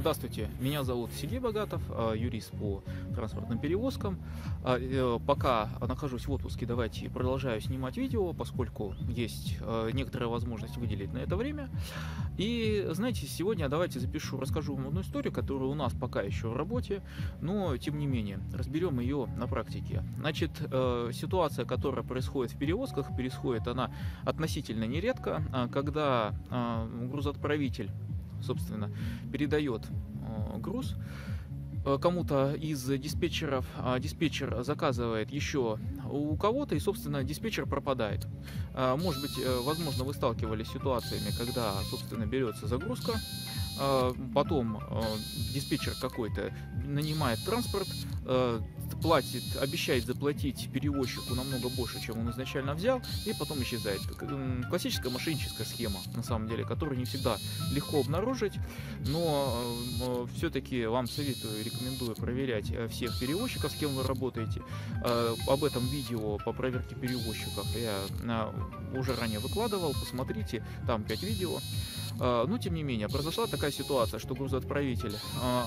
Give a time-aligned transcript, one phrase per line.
[0.00, 2.82] Здравствуйте, меня зовут Сергей Богатов, а, юрист по
[3.14, 4.18] транспортным перевозкам.
[4.64, 9.58] А, э, пока нахожусь в отпуске, давайте продолжаю снимать видео, поскольку есть
[9.92, 11.68] некоторая возможность выделить на это время.
[12.38, 16.56] И, знаете, сегодня давайте запишу, расскажу вам одну историю, которая у нас пока еще в
[16.56, 17.02] работе,
[17.42, 20.02] но, тем не менее, разберем ее на практике.
[20.16, 23.92] Значит, э, ситуация, которая происходит в перевозках, происходит она
[24.24, 26.32] относительно нередко, когда
[27.10, 27.90] грузоотправитель
[28.42, 28.90] собственно,
[29.32, 30.96] передает э, груз
[31.84, 35.78] э, кому-то из диспетчеров, а диспетчер заказывает еще
[36.10, 38.26] у кого-то, и, собственно, диспетчер пропадает.
[38.74, 43.12] А, может быть, э, возможно, вы сталкивались с ситуациями, когда, собственно, берется загрузка,
[43.78, 44.78] а, потом
[45.54, 46.52] диспетчер какой-то
[46.84, 47.88] нанимает транспорт,
[49.00, 54.00] платит, обещает заплатить перевозчику намного больше, чем он изначально взял, и потом исчезает.
[54.68, 57.38] Классическая мошенническая схема, на самом деле, которую не всегда
[57.72, 58.54] легко обнаружить,
[59.06, 59.62] но
[60.00, 64.62] э, все-таки вам советую, рекомендую проверять э, всех перевозчиков, с кем вы работаете.
[65.04, 68.52] Э, об этом видео по проверке перевозчиков я
[68.94, 71.58] уже ранее выкладывал, посмотрите, там 5 видео.
[72.18, 75.14] Но, тем не менее, произошла такая ситуация, что грузоотправитель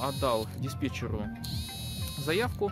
[0.04, 1.26] отдал диспетчеру
[2.24, 2.72] заявку,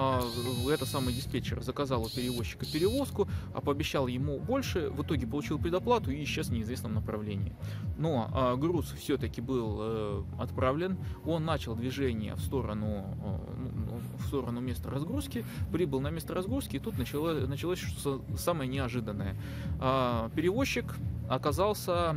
[0.00, 0.22] а,
[0.70, 6.10] это самый диспетчер заказал у перевозчика перевозку, а пообещал ему больше, в итоге получил предоплату
[6.10, 7.54] и исчез в неизвестном направлении.
[7.98, 14.00] Но а, груз все-таки был э, отправлен, он начал движение в сторону, э, ну, ну,
[14.18, 19.36] в сторону места разгрузки, прибыл на место разгрузки, и тут началось, началось что самое неожиданное.
[19.80, 20.94] А, перевозчик
[21.28, 22.16] оказался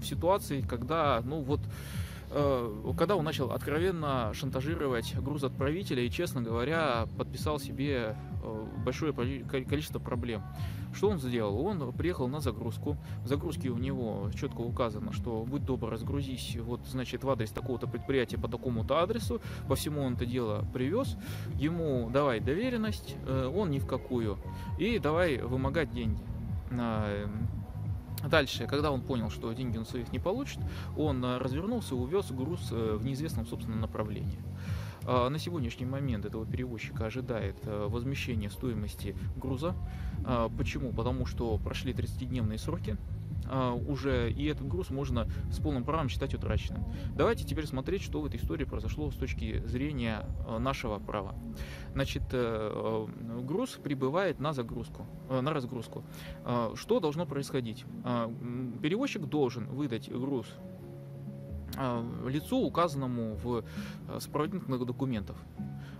[0.00, 2.03] в ситуации, когда, ну вот, Э,
[2.96, 10.42] когда он начал откровенно шантажировать грузоотправителя и, честно говоря, подписал себе э, большое количество проблем.
[10.94, 11.64] Что он сделал?
[11.64, 12.96] Он приехал на загрузку.
[13.24, 17.86] В загрузке у него четко указано, что будь добр, разгрузись вот, значит, в адрес такого-то
[17.86, 19.40] предприятия по такому-то адресу.
[19.68, 21.16] По всему он это дело привез.
[21.54, 24.38] Ему давай доверенность, э, он ни в какую.
[24.78, 26.22] И давай вымогать деньги
[28.28, 30.58] Дальше, когда он понял, что деньги он своих не получит,
[30.96, 34.38] он э, развернулся и увез груз э, в неизвестном, собственно, направлении.
[35.06, 39.74] А, на сегодняшний момент этого перевозчика ожидает э, возмещение стоимости груза.
[40.24, 40.92] А, почему?
[40.92, 43.23] Потому что прошли 30-дневные сроки, а,
[43.86, 46.84] уже, и этот груз можно с полным правом считать утраченным.
[47.14, 51.34] Давайте теперь смотреть, что в этой истории произошло с точки зрения а, нашего права.
[51.92, 56.04] Значит, э, э, груз прибывает на загрузку, э, на разгрузку.
[56.44, 57.84] А, что должно происходить?
[58.82, 60.46] Перевозчик должен выдать груз
[62.28, 63.64] лицу, указанному в
[64.20, 65.36] сопроводительных документах.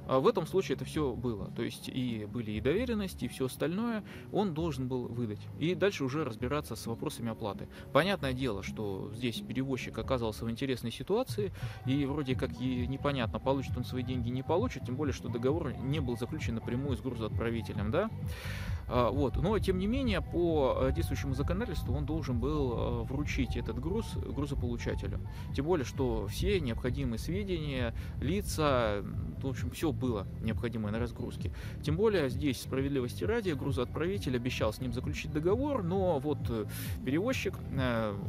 [0.07, 1.51] А в этом случае это все было.
[1.53, 5.41] То есть и были и доверенности, и все остальное он должен был выдать.
[5.59, 7.69] И дальше уже разбираться с вопросами оплаты.
[7.93, 11.53] Понятное дело, что здесь перевозчик оказался в интересной ситуации,
[11.87, 15.73] и вроде как и непонятно, получит он свои деньги, не получит, тем более, что договор
[15.73, 18.11] не был заключен напрямую с грузоотправителем, да.
[18.89, 19.37] А, вот.
[19.37, 25.21] Но, тем не менее, по действующему законодательству он должен был э, вручить этот груз грузополучателю.
[25.55, 29.03] Тем более, что все необходимые сведения, лица,
[29.43, 31.53] в общем, все было необходимое на разгрузке.
[31.83, 36.67] Тем более, здесь справедливости ради, грузоотправитель обещал с ним заключить договор, но вот э,
[37.05, 37.55] перевозчик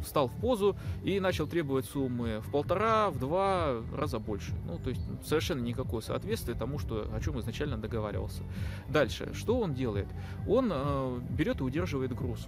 [0.03, 4.53] встал в позу и начал требовать суммы в полтора, в два раза больше.
[4.65, 8.43] Ну, то есть совершенно никакое соответствие тому, что, о чем изначально договаривался.
[8.89, 10.07] Дальше, что он делает?
[10.47, 12.47] он э, берет и удерживает груз.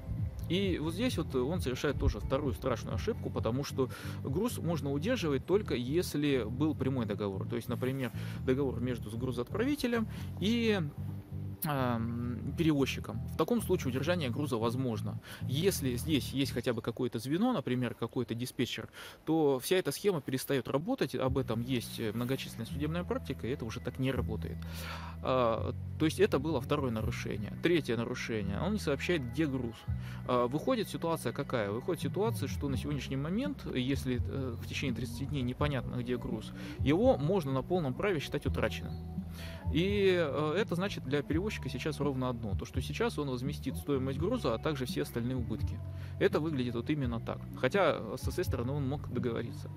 [0.49, 3.89] И вот здесь вот он совершает тоже вторую страшную ошибку, потому что
[4.23, 7.47] груз можно удерживать только если был прямой договор.
[7.47, 8.11] То есть, например,
[8.45, 10.07] договор между грузоотправителем
[10.39, 10.81] и
[11.61, 13.19] перевозчиком.
[13.33, 15.19] В таком случае удержание груза возможно.
[15.41, 18.89] Если здесь есть хотя бы какое-то звено, например, какой-то диспетчер,
[19.25, 21.15] то вся эта схема перестает работать.
[21.15, 24.57] Об этом есть многочисленная судебная практика, и это уже так не работает.
[25.23, 27.53] А, то есть это было второе нарушение.
[27.63, 28.59] Третье нарушение.
[28.59, 29.75] Он не сообщает, где груз.
[30.27, 31.71] А, выходит ситуация какая?
[31.71, 36.51] Выходит ситуация, что на сегодняшний момент, если э, в течение 30 дней непонятно, где груз,
[36.79, 38.93] его можно на полном праве считать утраченным.
[39.73, 44.19] И э, это значит для перевозчика сейчас ровно одно, то что сейчас он возместит стоимость
[44.19, 45.79] груза, а также все остальные убытки.
[46.19, 47.39] Это выглядит вот именно так.
[47.57, 49.69] Хотя со своей стороны он мог договориться.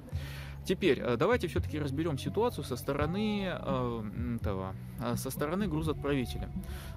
[0.65, 6.51] Теперь э, давайте все-таки разберем ситуацию со стороны э, этого, э, со стороны грузоотправителя.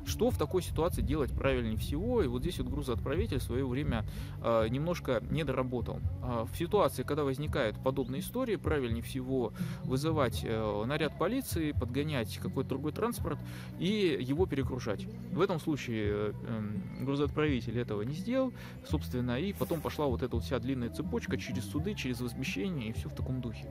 [0.06, 2.22] Что в такой ситуации делать правильнее всего?
[2.22, 4.06] И вот здесь вот грузоотправитель в свое время
[4.42, 6.00] э, немножко не доработал.
[6.22, 9.54] Э, в ситуации, когда возникают подобные истории, правильнее всего
[9.84, 13.40] вызывать э, наряд полиции, подгонять какой-то другой транспорт
[13.80, 15.08] и его перегружать.
[15.32, 18.52] В этом случае э, э, грузоотправитель этого не сделал,
[18.86, 22.94] собственно, и потом пошла вот эта вот вся длинная цепочка через суды, через возмещение и
[22.94, 23.66] все в таком духе.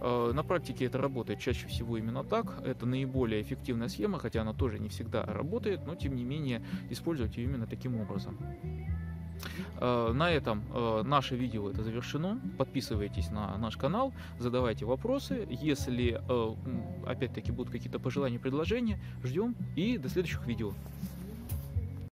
[0.00, 2.60] Э, на практике это работает чаще всего именно так.
[2.66, 6.60] Это наиболее эффективная схема, хотя она тоже не всегда работает, но тем не менее
[6.90, 8.36] использовать ее именно таким образом.
[9.78, 12.40] Э, на этом э, наше видео это завершено.
[12.58, 15.46] Подписывайтесь на наш канал, задавайте вопросы.
[15.50, 16.20] Если
[17.06, 20.72] опять-таки будут какие-то пожелания, предложения, ждем и до следующих видео.